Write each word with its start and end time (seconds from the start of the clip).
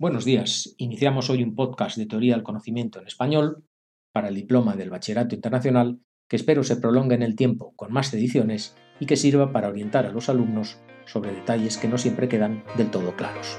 Buenos 0.00 0.24
días. 0.24 0.74
Iniciamos 0.78 1.28
hoy 1.28 1.42
un 1.42 1.54
podcast 1.54 1.98
de 1.98 2.06
teoría 2.06 2.32
del 2.32 2.42
conocimiento 2.42 2.98
en 2.98 3.06
español 3.06 3.66
para 4.14 4.28
el 4.28 4.34
diploma 4.34 4.74
del 4.74 4.88
Bachillerato 4.88 5.34
Internacional 5.34 6.00
que 6.26 6.36
espero 6.36 6.64
se 6.64 6.76
prolongue 6.76 7.16
en 7.16 7.22
el 7.22 7.36
tiempo 7.36 7.74
con 7.76 7.92
más 7.92 8.14
ediciones 8.14 8.74
y 8.98 9.04
que 9.04 9.16
sirva 9.16 9.52
para 9.52 9.68
orientar 9.68 10.06
a 10.06 10.10
los 10.10 10.30
alumnos 10.30 10.80
sobre 11.04 11.34
detalles 11.34 11.76
que 11.76 11.86
no 11.86 11.98
siempre 11.98 12.30
quedan 12.30 12.64
del 12.78 12.90
todo 12.90 13.14
claros. 13.14 13.58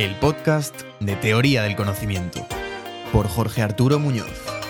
El 0.00 0.16
podcast 0.16 0.82
de 0.98 1.14
teoría 1.14 1.62
del 1.62 1.76
conocimiento 1.76 2.44
por 3.12 3.28
Jorge 3.28 3.62
Arturo 3.62 4.00
Muñoz. 4.00 4.61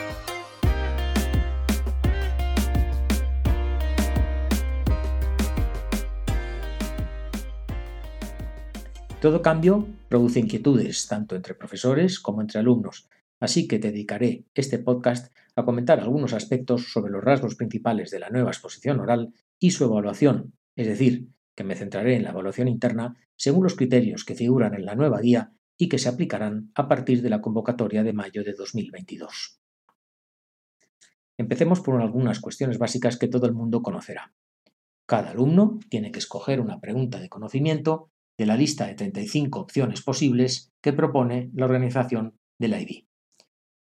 Todo 9.23 9.41
cambio 9.41 9.87
produce 10.09 10.41
inquietudes 10.41 11.07
tanto 11.07 11.37
entre 11.37 11.55
profesores 11.55 12.19
como 12.19 12.41
entre 12.41 12.59
alumnos, 12.59 13.09
así 13.39 13.69
que 13.69 13.79
dedicaré 13.79 14.47
este 14.53 14.81
podcast 14.81 15.33
a 15.55 15.65
comentar 15.65 16.01
algunos 16.01 16.33
aspectos 16.33 16.91
sobre 16.93 17.13
los 17.13 17.23
rasgos 17.23 17.55
principales 17.55 18.11
de 18.11 18.19
la 18.19 18.31
nueva 18.31 18.51
exposición 18.51 18.99
oral 18.99 19.33
y 19.61 19.71
su 19.71 19.85
evaluación, 19.85 20.55
es 20.75 20.89
decir, 20.89 21.29
que 21.55 21.63
me 21.63 21.77
centraré 21.77 22.17
en 22.17 22.25
la 22.25 22.31
evaluación 22.31 22.67
interna 22.67 23.15
según 23.37 23.63
los 23.63 23.77
criterios 23.77 24.25
que 24.25 24.35
figuran 24.35 24.75
en 24.75 24.85
la 24.85 24.97
nueva 24.97 25.21
guía 25.21 25.53
y 25.79 25.89
que 25.89 26.01
se 26.01 26.09
aplicarán 26.09 26.73
a 26.75 26.89
partir 26.89 27.23
de 27.23 27.31
la 27.31 27.41
convocatoria 27.41 28.03
de 28.03 28.15
mayo 28.15 28.43
de 28.43 28.55
2022. 28.55 29.61
Empecemos 31.39 31.81
por 31.81 32.03
algunas 32.03 32.41
cuestiones 32.41 32.77
básicas 32.77 33.19
que 33.19 33.29
todo 33.29 33.47
el 33.47 33.53
mundo 33.53 33.83
conocerá. 33.83 34.35
Cada 35.07 35.31
alumno 35.31 35.79
tiene 35.89 36.11
que 36.11 36.19
escoger 36.19 36.61
una 36.61 36.81
pregunta 36.81 37.21
de 37.21 37.29
conocimiento 37.29 38.11
de 38.39 38.47
la 38.47 38.57
lista 38.57 38.87
de 38.87 38.95
35 38.95 39.61
opciones 39.61 40.03
posibles 40.03 40.73
que 40.81 40.93
propone 40.93 41.51
la 41.55 41.67
organización 41.67 42.39
del 42.59 42.81
IB. 42.81 43.07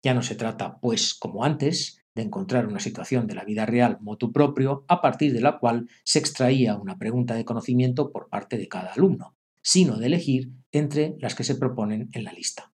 Ya 0.03 0.13
no 0.13 0.21
se 0.21 0.35
trata, 0.35 0.79
pues, 0.79 1.13
como 1.13 1.43
antes, 1.43 2.05
de 2.15 2.21
encontrar 2.21 2.67
una 2.67 2.79
situación 2.79 3.27
de 3.27 3.35
la 3.35 3.43
vida 3.43 3.65
real 3.65 3.97
motu 4.01 4.31
propio 4.31 4.85
a 4.87 5.01
partir 5.01 5.33
de 5.33 5.41
la 5.41 5.59
cual 5.59 5.89
se 6.03 6.19
extraía 6.19 6.77
una 6.77 6.97
pregunta 6.97 7.35
de 7.35 7.43
conocimiento 7.43 8.11
por 8.11 8.29
parte 8.29 8.57
de 8.57 8.67
cada 8.67 8.93
alumno, 8.93 9.35
sino 9.61 9.97
de 9.97 10.05
elegir 10.07 10.51
entre 10.71 11.15
las 11.19 11.35
que 11.35 11.43
se 11.43 11.55
proponen 11.55 12.09
en 12.13 12.23
la 12.23 12.31
lista. 12.31 12.71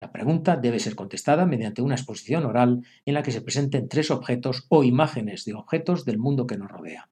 La 0.00 0.10
pregunta 0.10 0.56
debe 0.56 0.80
ser 0.80 0.96
contestada 0.96 1.46
mediante 1.46 1.80
una 1.80 1.94
exposición 1.94 2.44
oral 2.44 2.84
en 3.04 3.14
la 3.14 3.22
que 3.22 3.30
se 3.30 3.40
presenten 3.40 3.88
tres 3.88 4.10
objetos 4.10 4.66
o 4.68 4.82
imágenes 4.82 5.44
de 5.44 5.54
objetos 5.54 6.04
del 6.04 6.18
mundo 6.18 6.48
que 6.48 6.58
nos 6.58 6.68
rodea. 6.68 7.08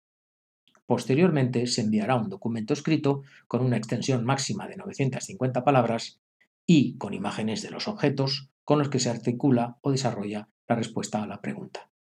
Posteriormente 0.91 1.69
se 1.69 1.83
enviará 1.83 2.17
un 2.17 2.29
documento 2.29 2.75
escrito 2.75 3.23
con 3.47 3.65
una 3.65 3.77
extensión 3.77 4.25
máxima 4.25 4.67
de 4.67 4.77
950 4.77 5.63
palabras 5.63 6.21
y 6.67 6.99
con 6.99 7.15
imágenes 7.15 7.63
de 7.63 7.71
los 7.71 7.87
objetos 7.87 8.51
con 8.65 8.81
los 8.81 8.89
que 8.89 8.99
se 8.99 9.09
articula 9.09 9.79
o 9.83 9.93
desarrolla 9.93 10.49
la 10.67 10.75
respuesta 10.75 11.23
a 11.23 11.29
la 11.29 11.41
pregunta. 11.41 11.93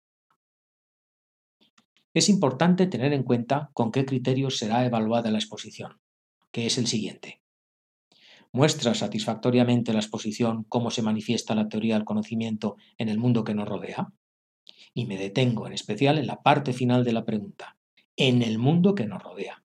Es 2.16 2.30
importante 2.30 2.88
tener 2.88 3.14
en 3.14 3.22
cuenta 3.22 3.70
con 3.74 3.92
qué 3.92 4.06
criterios 4.06 4.58
será 4.58 4.84
evaluada 4.84 5.30
la 5.30 5.38
exposición, 5.38 6.00
que 6.52 6.66
es 6.66 6.80
el 6.80 6.88
siguiente. 6.88 7.44
¿Muestra 8.52 8.96
satisfactoriamente 8.96 9.94
la 9.94 10.00
exposición 10.00 10.64
cómo 10.64 10.90
se 10.90 11.04
manifiesta 11.04 11.54
la 11.54 11.70
teoría 11.70 11.94
del 11.94 12.06
conocimiento 12.06 12.76
en 12.98 13.10
el 13.10 13.20
mundo 13.20 13.44
que 13.44 13.54
nos 13.54 13.70
rodea? 13.70 14.12
Y 14.96 15.06
me 15.06 15.20
detengo 15.20 15.68
en 15.68 15.74
especial 15.74 16.18
en 16.18 16.26
la 16.26 16.42
parte 16.42 16.74
final 16.74 17.04
de 17.04 17.14
la 17.14 17.24
pregunta, 17.24 17.76
en 18.20 18.42
el 18.42 18.60
mundo 18.60 18.96
que 18.96 19.06
nos 19.06 19.24
rodea, 19.24 19.64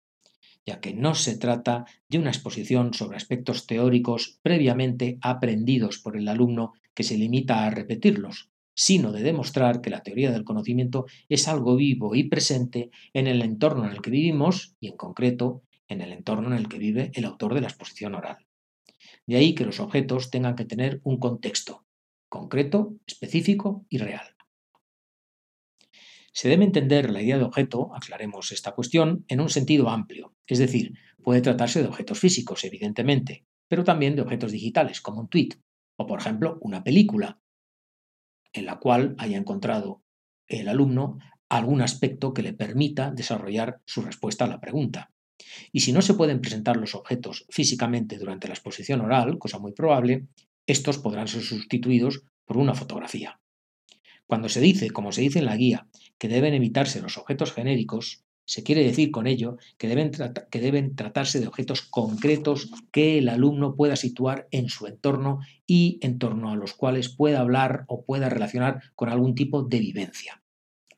ya 0.66 0.82
que 0.82 0.94
no 0.94 1.16
se 1.16 1.38
trata 1.38 1.86
de 2.10 2.20
una 2.20 2.32
exposición 2.32 2.94
sobre 2.94 3.16
aspectos 3.16 3.66
teóricos 3.66 4.40
previamente 4.44 5.18
aprendidos 5.22 6.00
por 6.00 6.18
el 6.18 6.28
alumno 6.28 6.74
que 6.94 7.04
se 7.04 7.18
limita 7.18 7.66
a 7.66 7.70
repetirlos, 7.70 8.52
sino 8.76 9.14
de 9.14 9.24
demostrar 9.24 9.80
que 9.80 9.90
la 9.90 10.04
teoría 10.04 10.32
del 10.32 10.44
conocimiento 10.44 11.06
es 11.30 11.48
algo 11.48 11.78
vivo 11.78 12.14
y 12.14 12.26
presente 12.26 12.92
en 13.14 13.28
el 13.28 13.42
entorno 13.42 13.86
en 13.86 13.92
el 13.92 14.02
que 14.02 14.12
vivimos 14.12 14.76
y 14.82 14.90
en 14.90 14.98
concreto 14.98 15.64
en 15.88 16.02
el 16.02 16.12
entorno 16.12 16.48
en 16.48 16.58
el 16.58 16.68
que 16.68 16.78
vive 16.78 17.12
el 17.14 17.24
autor 17.26 17.54
de 17.54 17.62
la 17.62 17.68
exposición 17.68 18.16
oral. 18.16 18.48
De 19.26 19.38
ahí 19.38 19.56
que 19.56 19.66
los 19.66 19.80
objetos 19.80 20.30
tengan 20.30 20.56
que 20.56 20.66
tener 20.66 21.00
un 21.04 21.20
contexto 21.20 21.86
concreto, 22.28 22.96
específico 23.08 23.86
y 23.90 23.98
real. 23.98 24.31
Se 26.34 26.48
debe 26.48 26.64
entender 26.64 27.10
la 27.10 27.22
idea 27.22 27.38
de 27.38 27.44
objeto, 27.44 27.94
aclaremos 27.94 28.52
esta 28.52 28.72
cuestión, 28.72 29.26
en 29.28 29.42
un 29.42 29.50
sentido 29.50 29.90
amplio, 29.90 30.34
es 30.48 30.60
decir, 30.60 30.94
puede 31.24 31.42
tratarse 31.42 31.82
de 31.82 31.88
objetos 31.88 32.20
físicos, 32.20 32.64
evidentemente, 32.64 33.46
pero 33.68 33.84
también 33.84 34.16
de 34.16 34.22
objetos 34.22 34.52
digitales, 34.52 35.02
como 35.02 35.22
un 35.22 35.28
tweet, 35.28 35.50
o 35.98 36.08
por 36.08 36.20
ejemplo 36.20 36.58
una 36.62 36.84
película, 36.84 37.40
en 38.54 38.66
la 38.66 38.80
cual 38.80 39.16
haya 39.18 39.38
encontrado 39.38 40.04
el 40.48 40.68
alumno 40.68 41.20
algún 41.50 41.82
aspecto 41.82 42.34
que 42.34 42.44
le 42.44 42.54
permita 42.54 43.12
desarrollar 43.12 43.82
su 43.86 44.02
respuesta 44.02 44.46
a 44.46 44.48
la 44.48 44.62
pregunta. 44.62 45.12
Y 45.74 45.82
si 45.82 45.92
no 45.92 46.02
se 46.02 46.14
pueden 46.14 46.40
presentar 46.40 46.78
los 46.78 46.96
objetos 46.96 47.46
físicamente 47.50 48.18
durante 48.18 48.48
la 48.48 48.54
exposición 48.54 49.02
oral, 49.02 49.38
cosa 49.38 49.60
muy 49.60 49.74
probable, 49.74 50.28
estos 50.66 50.98
podrán 50.98 51.28
ser 51.28 51.42
sustituidos 51.42 52.24
por 52.46 52.58
una 52.58 52.74
fotografía. 52.74 53.41
Cuando 54.32 54.48
se 54.48 54.62
dice, 54.62 54.92
como 54.92 55.12
se 55.12 55.20
dice 55.20 55.40
en 55.40 55.46
la 55.46 55.58
guía, 55.58 55.88
que 56.18 56.30
deben 56.30 56.54
evitarse 56.54 57.02
los 57.02 57.18
objetos 57.18 57.52
genéricos, 57.52 58.24
se 58.46 58.64
quiere 58.64 58.82
decir 58.82 59.12
con 59.12 59.28
ello 59.28 59.58
que 59.78 59.90
deben, 59.90 60.10
que 60.50 60.62
deben, 60.62 60.96
tratarse 60.96 61.42
de 61.42 61.48
objetos 61.48 61.82
concretos 61.82 62.72
que 62.94 63.18
el 63.18 63.28
alumno 63.28 63.76
pueda 63.76 63.98
situar 63.98 64.48
en 64.52 64.70
su 64.70 64.88
entorno 64.88 65.42
y 65.68 66.00
en 66.02 66.18
torno 66.18 66.50
a 66.50 66.56
los 66.56 66.74
cuales 66.76 67.10
pueda 67.10 67.42
hablar 67.42 67.84
o 67.88 68.06
pueda 68.06 68.30
relacionar 68.30 68.82
con 68.96 69.10
algún 69.10 69.36
tipo 69.36 69.64
de 69.64 69.80
vivencia. 69.80 70.42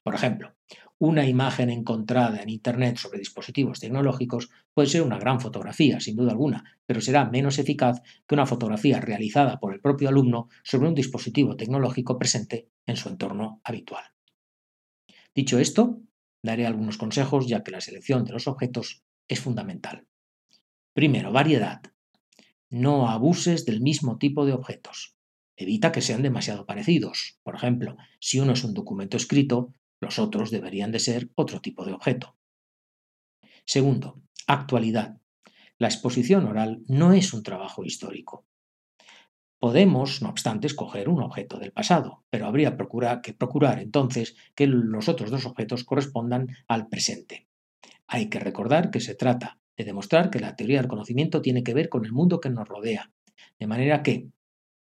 Por 0.04 0.14
ejemplo, 0.14 0.54
una 1.00 1.28
imagen 1.28 1.70
encontrada 1.70 2.42
en 2.42 2.50
Internet 2.50 2.98
sobre 2.98 3.20
dispositivos 3.20 3.80
tecnológicos 3.80 4.50
puede 4.74 4.88
ser 4.88 5.02
una 5.02 5.20
gran 5.20 5.40
fotografía, 5.40 6.00
sin 6.00 6.16
duda 6.16 6.32
alguna, 6.32 6.64
pero 6.86 7.02
será 7.02 7.26
menos 7.26 7.60
eficaz 7.60 8.02
que 8.28 8.36
una 8.36 8.46
fotografía 8.46 9.02
realizada 9.02 9.60
por 9.60 9.74
el 9.74 9.82
propio 9.82 10.10
alumno 10.10 10.50
sobre 10.64 10.88
un 10.88 10.96
dispositivo 10.96 11.56
tecnológico 11.56 12.18
presente 12.18 12.70
en 12.86 12.96
su 12.96 13.10
entorno 13.10 13.60
habitual. 13.64 14.04
Dicho 15.36 15.60
esto, 15.60 16.00
daré 16.44 16.66
algunos 16.66 16.98
consejos 16.98 17.48
ya 17.48 17.64
que 17.64 17.72
la 17.72 17.82
selección 17.82 18.24
de 18.24 18.34
los 18.34 18.48
objetos 18.48 19.04
es 19.28 19.40
fundamental. 19.40 20.08
Primero, 20.94 21.32
variedad. 21.32 21.82
No 22.70 23.10
abuses 23.10 23.66
del 23.66 23.82
mismo 23.82 24.18
tipo 24.18 24.46
de 24.46 24.54
objetos. 24.54 25.16
Evita 25.56 25.92
que 25.92 26.02
sean 26.02 26.22
demasiado 26.22 26.66
parecidos. 26.66 27.40
Por 27.44 27.56
ejemplo, 27.56 27.98
si 28.20 28.40
uno 28.40 28.54
es 28.54 28.64
un 28.64 28.74
documento 28.74 29.18
escrito, 29.18 29.74
los 30.04 30.20
otros 30.20 30.52
deberían 30.52 30.92
de 30.92 31.00
ser 31.00 31.30
otro 31.36 31.62
tipo 31.62 31.86
de 31.86 31.94
objeto. 31.94 32.36
Segundo, 33.66 34.22
actualidad. 34.46 35.18
La 35.80 35.88
exposición 35.88 36.46
oral 36.46 36.84
no 36.88 37.14
es 37.14 37.34
un 37.34 37.42
trabajo 37.42 37.84
histórico. 37.84 38.46
Podemos, 39.60 40.22
no 40.22 40.30
obstante, 40.30 40.68
escoger 40.68 41.08
un 41.08 41.24
objeto 41.24 41.58
del 41.58 41.72
pasado, 41.72 42.26
pero 42.30 42.46
habría 42.46 42.76
que 43.24 43.34
procurar 43.34 43.80
entonces 43.80 44.36
que 44.56 44.68
los 44.68 45.08
otros 45.08 45.32
dos 45.32 45.46
objetos 45.46 45.86
correspondan 45.86 46.50
al 46.68 46.90
presente. 46.90 47.48
Hay 48.06 48.30
que 48.30 48.40
recordar 48.40 48.92
que 48.92 49.00
se 49.00 49.16
trata 49.16 49.60
de 49.78 49.86
demostrar 49.86 50.30
que 50.30 50.42
la 50.42 50.58
teoría 50.58 50.80
del 50.80 50.90
conocimiento 50.90 51.42
tiene 51.42 51.64
que 51.64 51.74
ver 51.74 51.88
con 51.88 52.06
el 52.06 52.12
mundo 52.12 52.42
que 52.42 52.50
nos 52.50 52.68
rodea, 52.68 53.12
de 53.58 53.68
manera 53.68 54.04
que 54.04 54.28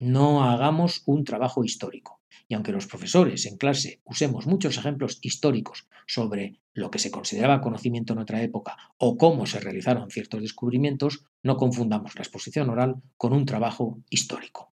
no 0.01 0.43
hagamos 0.43 1.03
un 1.05 1.23
trabajo 1.23 1.63
histórico. 1.63 2.21
Y 2.47 2.55
aunque 2.55 2.71
los 2.71 2.87
profesores 2.87 3.45
en 3.45 3.55
clase 3.55 4.01
usemos 4.03 4.47
muchos 4.47 4.77
ejemplos 4.77 5.19
históricos 5.21 5.87
sobre 6.07 6.59
lo 6.73 6.89
que 6.89 6.97
se 6.97 7.11
consideraba 7.11 7.61
conocimiento 7.61 8.13
en 8.13 8.19
otra 8.19 8.41
época 8.41 8.77
o 8.97 9.15
cómo 9.15 9.45
se 9.45 9.59
realizaron 9.59 10.09
ciertos 10.09 10.41
descubrimientos, 10.41 11.23
no 11.43 11.55
confundamos 11.55 12.15
la 12.15 12.23
exposición 12.23 12.71
oral 12.71 12.95
con 13.15 13.31
un 13.31 13.45
trabajo 13.45 13.99
histórico. 14.09 14.73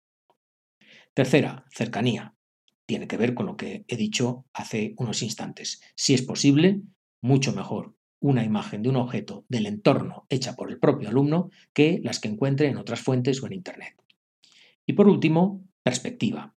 Tercera, 1.14 1.64
cercanía. 1.70 2.34
Tiene 2.84 3.08
que 3.08 3.16
ver 3.16 3.32
con 3.32 3.46
lo 3.46 3.56
que 3.56 3.86
he 3.88 3.96
dicho 3.96 4.44
hace 4.52 4.94
unos 4.98 5.22
instantes. 5.22 5.80
Si 5.94 6.12
es 6.12 6.20
posible, 6.20 6.82
mucho 7.22 7.54
mejor 7.54 7.94
una 8.20 8.44
imagen 8.44 8.82
de 8.82 8.90
un 8.90 8.96
objeto 8.96 9.46
del 9.48 9.64
entorno 9.64 10.26
hecha 10.28 10.54
por 10.54 10.70
el 10.70 10.78
propio 10.78 11.08
alumno 11.08 11.50
que 11.72 12.00
las 12.02 12.20
que 12.20 12.28
encuentre 12.28 12.68
en 12.68 12.76
otras 12.76 13.00
fuentes 13.00 13.42
o 13.42 13.46
en 13.46 13.54
Internet. 13.54 14.03
Y 14.86 14.94
por 14.94 15.08
último, 15.08 15.64
perspectiva. 15.82 16.54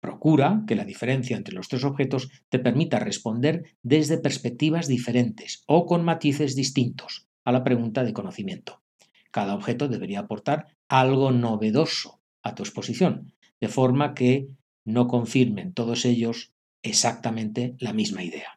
Procura 0.00 0.62
que 0.66 0.76
la 0.76 0.84
diferencia 0.84 1.36
entre 1.36 1.54
los 1.54 1.68
tres 1.68 1.84
objetos 1.84 2.30
te 2.48 2.58
permita 2.58 2.98
responder 2.98 3.76
desde 3.82 4.18
perspectivas 4.18 4.86
diferentes 4.86 5.64
o 5.66 5.86
con 5.86 6.04
matices 6.04 6.54
distintos 6.54 7.26
a 7.44 7.52
la 7.52 7.64
pregunta 7.64 8.04
de 8.04 8.12
conocimiento. 8.12 8.82
Cada 9.30 9.54
objeto 9.54 9.88
debería 9.88 10.20
aportar 10.20 10.76
algo 10.88 11.32
novedoso 11.32 12.20
a 12.42 12.54
tu 12.54 12.62
exposición, 12.62 13.32
de 13.60 13.68
forma 13.68 14.14
que 14.14 14.48
no 14.84 15.08
confirmen 15.08 15.72
todos 15.72 16.04
ellos 16.04 16.52
exactamente 16.82 17.74
la 17.80 17.92
misma 17.92 18.22
idea. 18.22 18.55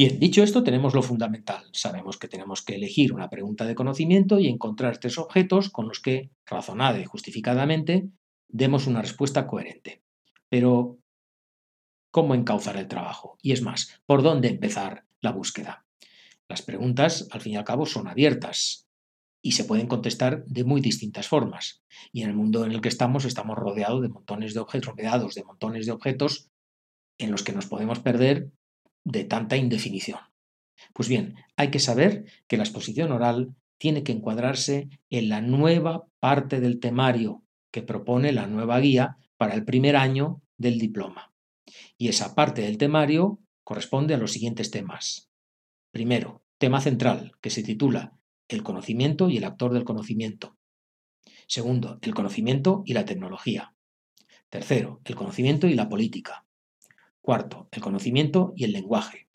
Bien, 0.00 0.18
dicho 0.18 0.42
esto, 0.42 0.62
tenemos 0.62 0.94
lo 0.94 1.02
fundamental. 1.02 1.62
Sabemos 1.72 2.16
que 2.16 2.26
tenemos 2.26 2.62
que 2.62 2.74
elegir 2.74 3.12
una 3.12 3.28
pregunta 3.28 3.66
de 3.66 3.74
conocimiento 3.74 4.38
y 4.38 4.48
encontrar 4.48 4.96
tres 4.96 5.18
objetos 5.18 5.68
con 5.68 5.88
los 5.88 6.00
que, 6.00 6.30
razonada 6.46 6.98
y 6.98 7.04
justificadamente, 7.04 8.08
demos 8.48 8.86
una 8.86 9.02
respuesta 9.02 9.46
coherente. 9.46 10.02
Pero, 10.48 10.96
¿cómo 12.10 12.34
encauzar 12.34 12.78
el 12.78 12.88
trabajo? 12.88 13.36
Y 13.42 13.52
es 13.52 13.60
más, 13.60 14.00
¿por 14.06 14.22
dónde 14.22 14.48
empezar 14.48 15.04
la 15.20 15.32
búsqueda? 15.32 15.84
Las 16.48 16.62
preguntas, 16.62 17.28
al 17.30 17.42
fin 17.42 17.52
y 17.52 17.56
al 17.56 17.64
cabo, 17.64 17.84
son 17.84 18.08
abiertas 18.08 18.88
y 19.42 19.52
se 19.52 19.64
pueden 19.64 19.86
contestar 19.86 20.46
de 20.46 20.64
muy 20.64 20.80
distintas 20.80 21.28
formas. 21.28 21.82
Y 22.10 22.22
en 22.22 22.30
el 22.30 22.36
mundo 22.36 22.64
en 22.64 22.72
el 22.72 22.80
que 22.80 22.88
estamos 22.88 23.26
estamos 23.26 23.58
rodeados 23.58 24.00
de 24.00 24.08
montones 24.08 24.54
de 24.54 24.60
objetos, 24.60 24.94
rodeados 24.94 25.34
de 25.34 25.44
montones 25.44 25.84
de 25.84 25.92
objetos 25.92 26.48
en 27.18 27.30
los 27.30 27.42
que 27.42 27.52
nos 27.52 27.66
podemos 27.66 27.98
perder 27.98 28.50
de 29.04 29.24
tanta 29.24 29.56
indefinición. 29.56 30.20
Pues 30.92 31.08
bien, 31.08 31.36
hay 31.56 31.70
que 31.70 31.78
saber 31.78 32.24
que 32.46 32.56
la 32.56 32.64
exposición 32.64 33.12
oral 33.12 33.54
tiene 33.78 34.02
que 34.02 34.12
encuadrarse 34.12 34.88
en 35.08 35.28
la 35.28 35.40
nueva 35.40 36.06
parte 36.18 36.60
del 36.60 36.80
temario 36.80 37.42
que 37.70 37.82
propone 37.82 38.32
la 38.32 38.46
nueva 38.46 38.78
guía 38.80 39.16
para 39.36 39.54
el 39.54 39.64
primer 39.64 39.96
año 39.96 40.42
del 40.58 40.78
diploma. 40.78 41.32
Y 41.96 42.08
esa 42.08 42.34
parte 42.34 42.62
del 42.62 42.78
temario 42.78 43.38
corresponde 43.64 44.14
a 44.14 44.18
los 44.18 44.32
siguientes 44.32 44.70
temas. 44.70 45.30
Primero, 45.92 46.42
tema 46.58 46.80
central, 46.80 47.32
que 47.40 47.50
se 47.50 47.62
titula 47.62 48.18
El 48.48 48.62
conocimiento 48.62 49.30
y 49.30 49.38
el 49.38 49.44
actor 49.44 49.72
del 49.72 49.84
conocimiento. 49.84 50.56
Segundo, 51.46 51.98
el 52.02 52.14
conocimiento 52.14 52.82
y 52.84 52.92
la 52.92 53.04
tecnología. 53.04 53.74
Tercero, 54.50 55.00
el 55.04 55.14
conocimiento 55.14 55.68
y 55.68 55.74
la 55.74 55.88
política. 55.88 56.44
Cuarto, 57.20 57.68
el 57.70 57.82
conocimiento 57.82 58.52
y 58.56 58.64
el 58.64 58.72
lenguaje. 58.72 59.28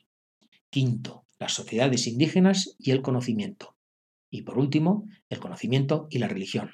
Quinto, 0.69 1.25
las 1.39 1.53
sociedades 1.53 2.07
indígenas 2.07 2.75
y 2.79 2.91
el 2.91 3.01
conocimiento. 3.01 3.75
Y 4.29 4.41
por 4.41 4.57
último, 4.57 5.07
el 5.29 5.39
conocimiento 5.39 6.07
y 6.09 6.19
la 6.19 6.27
religión. 6.27 6.71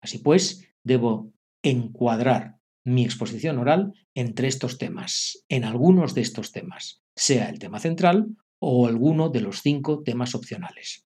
Así 0.00 0.18
pues, 0.18 0.68
debo 0.84 1.32
encuadrar 1.62 2.58
mi 2.84 3.04
exposición 3.04 3.58
oral 3.58 3.92
entre 4.14 4.48
estos 4.48 4.78
temas, 4.78 5.44
en 5.48 5.64
algunos 5.64 6.14
de 6.14 6.22
estos 6.22 6.52
temas, 6.52 7.02
sea 7.14 7.48
el 7.48 7.58
tema 7.58 7.78
central 7.78 8.36
o 8.58 8.86
alguno 8.86 9.28
de 9.28 9.40
los 9.40 9.62
cinco 9.62 10.02
temas 10.02 10.34
opcionales. 10.34 11.06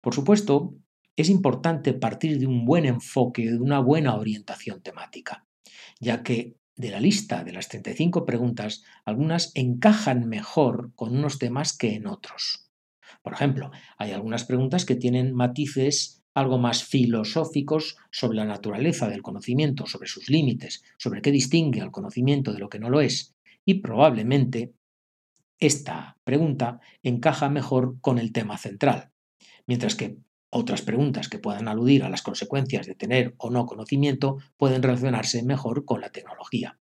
Por 0.00 0.14
supuesto, 0.14 0.74
es 1.16 1.28
importante 1.28 1.92
partir 1.92 2.38
de 2.38 2.46
un 2.46 2.64
buen 2.64 2.86
enfoque, 2.86 3.50
de 3.50 3.58
una 3.58 3.80
buena 3.80 4.16
orientación 4.16 4.82
temática, 4.82 5.46
ya 6.00 6.22
que 6.22 6.56
de 6.76 6.90
la 6.90 7.00
lista 7.00 7.44
de 7.44 7.52
las 7.52 7.68
35 7.68 8.24
preguntas, 8.24 8.82
algunas 9.04 9.52
encajan 9.54 10.28
mejor 10.28 10.92
con 10.94 11.16
unos 11.16 11.38
temas 11.38 11.76
que 11.76 11.94
en 11.94 12.06
otros. 12.06 12.70
Por 13.22 13.34
ejemplo, 13.34 13.70
hay 13.98 14.12
algunas 14.12 14.44
preguntas 14.44 14.84
que 14.84 14.96
tienen 14.96 15.34
matices 15.34 16.22
algo 16.34 16.58
más 16.58 16.84
filosóficos 16.84 17.96
sobre 18.10 18.38
la 18.38 18.46
naturaleza 18.46 19.08
del 19.08 19.22
conocimiento, 19.22 19.86
sobre 19.86 20.08
sus 20.08 20.30
límites, 20.30 20.82
sobre 20.96 21.20
qué 21.20 21.30
distingue 21.30 21.82
al 21.82 21.90
conocimiento 21.90 22.52
de 22.52 22.58
lo 22.58 22.68
que 22.68 22.78
no 22.78 22.88
lo 22.88 23.00
es. 23.00 23.34
Y 23.64 23.74
probablemente 23.74 24.72
esta 25.58 26.16
pregunta 26.24 26.80
encaja 27.02 27.48
mejor 27.48 28.00
con 28.00 28.18
el 28.18 28.32
tema 28.32 28.58
central, 28.58 29.10
mientras 29.66 29.94
que 29.94 30.16
otras 30.54 30.82
preguntas 30.82 31.28
que 31.30 31.38
puedan 31.38 31.66
aludir 31.66 32.04
a 32.04 32.10
las 32.10 32.20
consecuencias 32.20 32.86
de 32.86 32.94
tener 32.94 33.34
o 33.38 33.50
no 33.50 33.64
conocimiento 33.64 34.36
pueden 34.58 34.82
relacionarse 34.82 35.42
mejor 35.42 35.86
con 35.86 36.02
la 36.02 36.10
tecnología. 36.10 36.78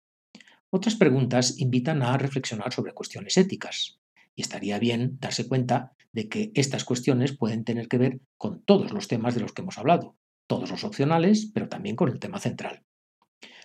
Otras 0.70 0.96
preguntas 0.96 1.58
invitan 1.58 2.02
a 2.02 2.16
reflexionar 2.16 2.72
sobre 2.72 2.94
cuestiones 2.94 3.36
éticas, 3.36 4.00
y 4.34 4.40
estaría 4.40 4.78
bien 4.78 5.18
darse 5.20 5.46
cuenta 5.46 5.92
de 6.12 6.28
que 6.28 6.50
estas 6.54 6.84
cuestiones 6.84 7.36
pueden 7.36 7.64
tener 7.64 7.88
que 7.88 7.98
ver 7.98 8.20
con 8.38 8.62
todos 8.62 8.92
los 8.92 9.06
temas 9.06 9.34
de 9.34 9.42
los 9.42 9.52
que 9.52 9.60
hemos 9.60 9.76
hablado, 9.76 10.16
todos 10.46 10.70
los 10.70 10.84
opcionales, 10.84 11.50
pero 11.52 11.68
también 11.68 11.94
con 11.94 12.08
el 12.08 12.18
tema 12.18 12.40
central. 12.40 12.84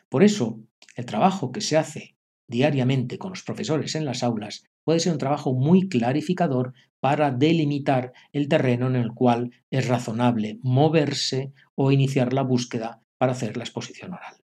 Por 0.09 0.23
eso, 0.23 0.59
el 0.95 1.05
trabajo 1.05 1.51
que 1.51 1.61
se 1.61 1.77
hace 1.77 2.17
diariamente 2.47 3.17
con 3.17 3.29
los 3.29 3.43
profesores 3.43 3.95
en 3.95 4.05
las 4.05 4.21
aulas 4.21 4.65
puede 4.83 4.99
ser 4.99 5.13
un 5.13 5.17
trabajo 5.17 5.53
muy 5.53 5.87
clarificador 5.87 6.73
para 7.03 7.31
delimitar 7.31 8.13
el 8.31 8.47
terreno 8.47 8.87
en 8.87 8.95
el 8.95 9.11
cual 9.13 9.51
es 9.69 9.89
razonable 9.89 10.59
moverse 10.63 11.51
o 11.75 11.91
iniciar 11.91 12.31
la 12.31 12.43
búsqueda 12.43 13.01
para 13.17 13.33
hacer 13.33 13.57
la 13.57 13.65
exposición 13.65 14.13
oral. 14.13 14.37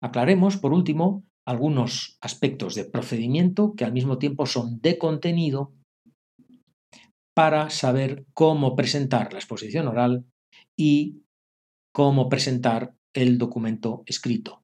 Aclaremos, 0.00 0.56
por 0.56 0.72
último, 0.72 1.24
algunos 1.44 2.16
aspectos 2.20 2.76
de 2.76 2.84
procedimiento 2.84 3.74
que 3.74 3.84
al 3.84 3.92
mismo 3.92 4.18
tiempo 4.18 4.46
son 4.46 4.80
de 4.80 4.98
contenido 4.98 5.72
para 7.34 7.68
saber 7.68 8.24
cómo 8.32 8.76
presentar 8.76 9.32
la 9.32 9.40
exposición 9.40 9.88
oral 9.88 10.26
y 10.76 11.24
cómo 11.92 12.28
presentar 12.28 12.94
el 13.14 13.36
documento 13.38 14.04
escrito. 14.06 14.62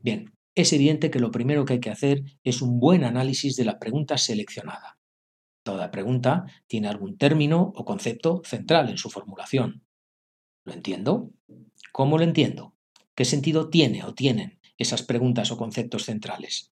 Bien, 0.00 0.32
es 0.54 0.72
evidente 0.72 1.10
que 1.10 1.20
lo 1.20 1.30
primero 1.30 1.64
que 1.64 1.74
hay 1.74 1.80
que 1.80 1.90
hacer 1.90 2.22
es 2.44 2.62
un 2.62 2.80
buen 2.80 3.04
análisis 3.04 3.56
de 3.56 3.64
la 3.64 3.78
pregunta 3.78 4.18
seleccionada. 4.18 4.98
Toda 5.62 5.90
pregunta 5.90 6.46
tiene 6.66 6.88
algún 6.88 7.18
término 7.18 7.72
o 7.74 7.84
concepto 7.84 8.42
central 8.44 8.88
en 8.88 8.98
su 8.98 9.10
formulación. 9.10 9.84
¿Lo 10.64 10.72
entiendo? 10.72 11.30
¿Cómo 11.92 12.18
lo 12.18 12.24
entiendo? 12.24 12.74
¿Qué 13.14 13.24
sentido 13.24 13.68
tiene 13.68 14.04
o 14.04 14.14
tienen 14.14 14.58
esas 14.78 15.02
preguntas 15.02 15.50
o 15.50 15.56
conceptos 15.56 16.04
centrales? 16.04 16.72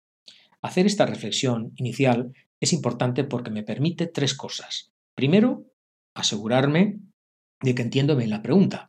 Hacer 0.62 0.85
esta 0.85 1.06
reflexión 1.06 1.74
inicial 1.75 2.33
es 2.59 2.74
importante 2.74 3.24
porque 3.24 3.51
me 3.51 3.63
permite 3.63 4.07
tres 4.07 4.33
cosas. 4.33 4.91
Primero, 5.15 5.65
asegurarme 6.13 7.00
de 7.62 7.75
que 7.75 7.81
entiendo 7.81 8.15
bien 8.15 8.29
la 8.29 8.41
pregunta, 8.41 8.88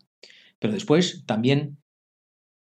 pero 0.58 0.72
después 0.72 1.24
también 1.26 1.82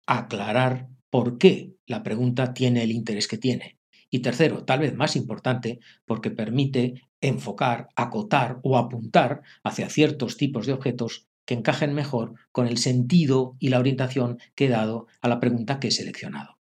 aclarar 0.06 0.90
por 1.12 1.38
qué 1.38 1.75
la 1.86 2.02
pregunta 2.02 2.56
tiene 2.56 2.81
el 2.81 2.92
interés 2.92 3.28
que 3.28 3.38
tiene. 3.38 3.78
Y 4.10 4.19
tercero, 4.19 4.66
tal 4.66 4.80
vez 4.80 4.96
más 4.96 5.16
importante, 5.16 5.80
porque 6.06 6.31
permite 6.31 7.04
enfocar, 7.22 7.90
acotar 7.96 8.60
o 8.63 8.78
apuntar 8.78 9.42
hacia 9.63 9.90
ciertos 9.90 10.38
tipos 10.38 10.66
de 10.66 10.74
objetos 10.74 11.28
que 11.46 11.54
encajen 11.54 11.94
mejor 11.94 12.36
con 12.52 12.68
el 12.68 12.78
sentido 12.78 13.56
y 13.60 13.69
la 13.69 13.80
orientación 13.80 14.40
que 14.56 14.66
he 14.66 14.69
dado 14.69 15.08
a 15.22 15.28
la 15.28 15.40
pregunta 15.40 15.80
que 15.80 15.90
he 15.90 15.92
seleccionado. 15.92 16.58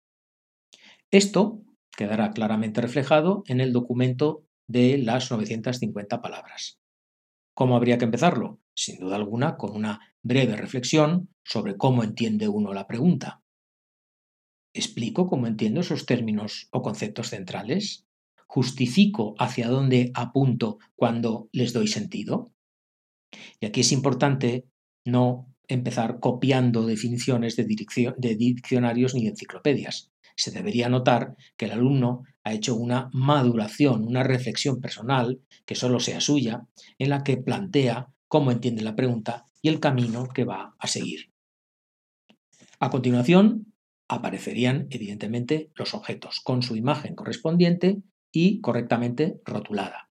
Esto 1.12 1.62
quedará 1.96 2.32
claramente 2.32 2.82
reflejado 2.82 3.44
en 3.48 3.62
el 3.62 3.74
documento 3.74 4.46
de 4.68 4.98
las 4.98 5.32
950 5.32 6.22
palabras. 6.22 6.80
¿Cómo 7.54 7.76
habría 7.76 7.98
que 7.98 8.06
empezarlo? 8.06 8.60
Sin 8.74 9.00
duda 9.00 9.16
alguna, 9.16 9.56
con 9.56 9.76
una 9.76 10.02
breve 10.22 10.56
reflexión 10.56 11.30
sobre 11.44 11.78
cómo 11.78 12.04
entiende 12.04 12.48
uno 12.48 12.74
la 12.74 12.86
pregunta. 12.86 13.45
¿Explico 14.76 15.28
cómo 15.28 15.48
entiendo 15.48 15.80
esos 15.80 16.06
términos 16.06 16.68
o 16.70 16.82
conceptos 16.82 17.30
centrales? 17.30 18.06
¿Justifico 18.46 19.34
hacia 19.40 19.70
dónde 19.70 20.12
apunto 20.14 20.80
cuando 20.98 21.48
les 21.54 21.72
doy 21.72 21.88
sentido? 21.88 22.52
Y 23.62 23.68
aquí 23.68 23.80
es 23.80 23.94
importante 23.94 24.66
no 25.06 25.48
empezar 25.70 26.20
copiando 26.20 26.86
definiciones 26.86 27.56
de, 27.56 27.64
diccionarios 28.36 29.16
ni 29.16 29.24
de 29.24 29.30
enciclopedias. 29.30 30.12
Se 30.36 30.52
debería 30.52 30.90
notar 30.90 31.38
que 31.56 31.68
el 31.68 31.72
alumno 31.72 32.24
ha 32.44 32.52
hecho 32.52 32.76
una 32.76 33.10
maduración, 33.14 34.06
una 34.06 34.24
reflexión 34.24 34.82
personal, 34.82 35.40
que 35.66 35.76
solo 35.76 36.02
sea 36.02 36.20
suya, 36.20 36.68
en 37.00 37.12
la 37.12 37.24
que 37.24 37.38
plantea 37.38 38.10
cómo 38.28 38.52
entiende 38.52 38.84
la 38.84 38.98
pregunta 38.98 39.46
y 39.62 39.70
el 39.70 39.80
camino 39.80 40.28
que 40.28 40.44
va 40.44 40.76
a 40.78 40.88
seguir. 40.88 41.32
A 42.82 42.90
continuación, 42.90 43.72
aparecerían 44.08 44.88
evidentemente 44.90 45.72
los 45.76 45.94
objetos 45.94 46.40
con 46.42 46.62
su 46.62 46.76
imagen 46.76 47.16
correspondiente 47.16 48.02
y 48.32 48.62
correctamente 48.62 49.40
rotulada. 49.46 50.10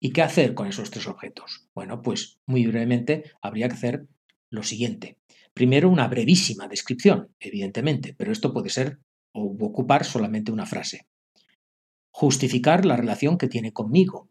¿Y 0.00 0.12
qué 0.12 0.22
hacer 0.22 0.54
con 0.54 0.66
esos 0.66 0.90
tres 0.90 1.06
objetos? 1.06 1.68
Bueno, 1.74 2.02
pues 2.02 2.38
muy 2.46 2.66
brevemente 2.66 3.32
habría 3.40 3.68
que 3.68 3.74
hacer 3.74 4.06
lo 4.50 4.62
siguiente. 4.62 5.18
Primero, 5.54 5.88
una 5.88 6.08
brevísima 6.08 6.68
descripción, 6.68 7.34
evidentemente, 7.40 8.14
pero 8.14 8.32
esto 8.32 8.52
puede 8.52 8.70
ser 8.70 8.98
o 9.32 9.56
ocupar 9.60 10.04
solamente 10.04 10.52
una 10.52 10.66
frase. 10.66 11.06
Justificar 12.10 12.84
la 12.84 12.96
relación 12.96 13.38
que 13.38 13.48
tiene 13.48 13.72
conmigo. 13.72 14.30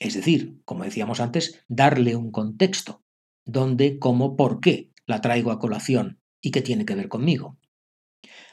Es 0.00 0.14
decir, 0.14 0.60
como 0.64 0.84
decíamos 0.84 1.20
antes, 1.20 1.64
darle 1.68 2.16
un 2.16 2.30
contexto. 2.30 3.02
¿Dónde, 3.44 3.98
cómo, 3.98 4.36
por 4.36 4.60
qué 4.60 4.90
la 5.06 5.20
traigo 5.20 5.50
a 5.50 5.58
colación 5.58 6.20
y 6.44 6.50
qué 6.50 6.60
tiene 6.60 6.84
que 6.84 6.94
ver 6.94 7.08
conmigo. 7.08 7.56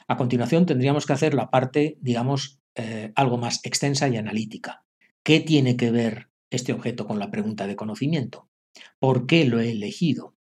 A 0.08 0.16
continuación 0.16 0.64
tendríamos 0.64 1.06
que 1.06 1.12
hacer 1.12 1.34
la 1.34 1.50
parte, 1.50 1.98
digamos, 2.00 2.58
eh, 2.74 3.12
algo 3.14 3.36
más 3.36 3.60
extensa 3.64 4.08
y 4.08 4.16
analítica. 4.16 4.84
¿Qué 5.22 5.40
tiene 5.40 5.76
que 5.76 5.90
ver 5.90 6.30
este 6.50 6.72
objeto 6.72 7.06
con 7.06 7.18
la 7.18 7.30
pregunta 7.30 7.66
de 7.66 7.76
conocimiento? 7.76 8.48
¿Por 8.98 9.26
qué 9.26 9.44
lo 9.44 9.60
he 9.60 9.70
elegido? 9.70 10.34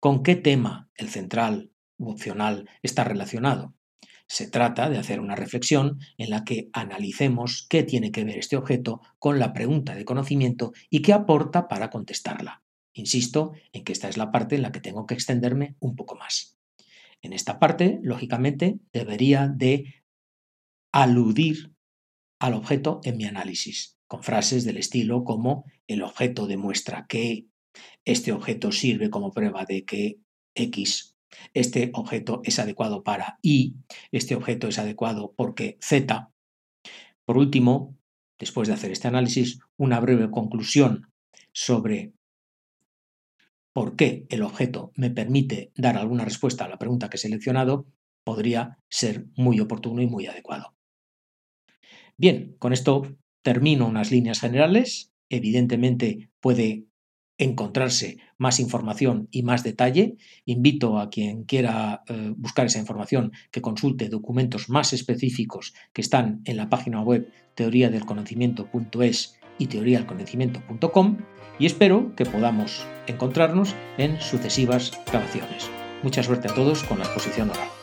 ¿Con 0.00 0.24
qué 0.24 0.34
tema, 0.34 0.90
el 0.96 1.08
central 1.08 1.70
u 1.96 2.10
opcional, 2.10 2.68
está 2.82 3.04
relacionado? 3.04 3.74
Se 4.26 4.50
trata 4.50 4.90
de 4.90 4.98
hacer 4.98 5.20
una 5.20 5.36
reflexión 5.36 6.00
en 6.18 6.30
la 6.30 6.42
que 6.42 6.70
analicemos 6.72 7.66
qué 7.70 7.84
tiene 7.84 8.10
que 8.10 8.24
ver 8.24 8.38
este 8.38 8.56
objeto 8.56 9.00
con 9.20 9.38
la 9.38 9.52
pregunta 9.52 9.94
de 9.94 10.04
conocimiento 10.04 10.72
y 10.90 11.02
qué 11.02 11.12
aporta 11.12 11.68
para 11.68 11.88
contestarla. 11.90 12.64
Insisto 12.94 13.52
en 13.72 13.84
que 13.84 13.92
esta 13.92 14.08
es 14.08 14.16
la 14.16 14.32
parte 14.32 14.56
en 14.56 14.62
la 14.62 14.72
que 14.72 14.80
tengo 14.80 15.06
que 15.06 15.14
extenderme 15.14 15.76
un 15.78 15.94
poco 15.94 16.16
más. 16.16 16.55
En 17.26 17.32
esta 17.32 17.58
parte, 17.58 17.98
lógicamente, 18.04 18.78
debería 18.92 19.48
de 19.48 19.96
aludir 20.92 21.74
al 22.40 22.54
objeto 22.54 23.00
en 23.02 23.16
mi 23.16 23.24
análisis, 23.24 23.98
con 24.06 24.22
frases 24.22 24.64
del 24.64 24.76
estilo 24.76 25.24
como 25.24 25.64
el 25.88 26.02
objeto 26.02 26.46
demuestra 26.46 27.04
que, 27.08 27.48
este 28.04 28.30
objeto 28.30 28.70
sirve 28.70 29.10
como 29.10 29.32
prueba 29.32 29.64
de 29.64 29.84
que 29.84 30.20
X, 30.54 31.16
este 31.52 31.90
objeto 31.94 32.42
es 32.44 32.60
adecuado 32.60 33.02
para 33.02 33.40
Y, 33.42 33.74
este 34.12 34.36
objeto 34.36 34.68
es 34.68 34.78
adecuado 34.78 35.34
porque 35.36 35.78
Z. 35.80 36.30
Por 37.24 37.38
último, 37.38 37.98
después 38.38 38.68
de 38.68 38.74
hacer 38.74 38.92
este 38.92 39.08
análisis, 39.08 39.58
una 39.76 39.98
breve 39.98 40.30
conclusión 40.30 41.10
sobre 41.52 42.12
por 43.76 43.94
qué 43.94 44.24
el 44.30 44.42
objeto 44.42 44.90
me 44.96 45.10
permite 45.10 45.70
dar 45.76 45.98
alguna 45.98 46.24
respuesta 46.24 46.64
a 46.64 46.68
la 46.68 46.78
pregunta 46.78 47.10
que 47.10 47.18
he 47.18 47.20
seleccionado 47.20 47.84
podría 48.24 48.78
ser 48.88 49.26
muy 49.36 49.60
oportuno 49.60 50.00
y 50.00 50.06
muy 50.06 50.26
adecuado. 50.26 50.74
Bien, 52.16 52.56
con 52.58 52.72
esto 52.72 53.02
termino 53.42 53.86
unas 53.86 54.10
líneas 54.10 54.40
generales. 54.40 55.12
Evidentemente 55.28 56.30
puede 56.40 56.86
encontrarse 57.36 58.16
más 58.38 58.60
información 58.60 59.28
y 59.30 59.42
más 59.42 59.62
detalle. 59.62 60.16
Invito 60.46 60.98
a 60.98 61.10
quien 61.10 61.44
quiera 61.44 62.02
eh, 62.08 62.32
buscar 62.34 62.64
esa 62.64 62.78
información 62.78 63.32
que 63.50 63.60
consulte 63.60 64.08
documentos 64.08 64.70
más 64.70 64.94
específicos 64.94 65.74
que 65.92 66.00
están 66.00 66.40
en 66.46 66.56
la 66.56 66.70
página 66.70 67.02
web 67.02 67.30
teoriadelconocimiento.es 67.54 69.38
y 69.58 69.66
teorialconocimiento.com 69.66 71.18
y 71.58 71.66
espero 71.66 72.12
que 72.16 72.26
podamos 72.26 72.86
encontrarnos 73.06 73.74
en 73.98 74.20
sucesivas 74.20 74.92
grabaciones. 75.06 75.70
Mucha 76.02 76.22
suerte 76.22 76.48
a 76.48 76.54
todos 76.54 76.82
con 76.84 76.98
la 76.98 77.04
exposición 77.04 77.50
oral. 77.50 77.75